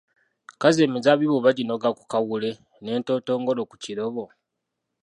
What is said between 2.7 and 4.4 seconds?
n'entontogolo ku kirobo?